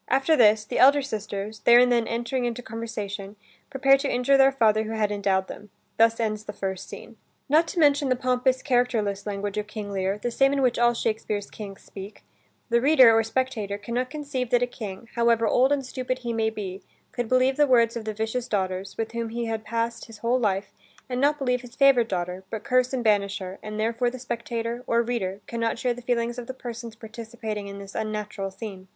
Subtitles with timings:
[0.07, 3.35] After this, the elder sisters, there and then entering into conversation,
[3.69, 5.69] prepare to injure their father who had endowed them.
[5.97, 7.17] Thus ends the first scene.
[7.47, 10.95] Not to mention the pompous, characterless language of King Lear, the same in which all
[10.95, 12.23] Shakespeare's Kings speak,
[12.69, 16.33] the reader, or spectator, can not conceive that a King, however old and stupid he
[16.33, 16.81] may be,
[17.11, 20.39] could believe the words of the vicious daughters, with whom he had passed his whole
[20.39, 20.73] life,
[21.09, 24.83] and not believe his favorite daughter, but curse and banish her; and therefore the spectator,
[24.87, 28.87] or reader, can not share the feelings of the persons participating in this unnatural scene.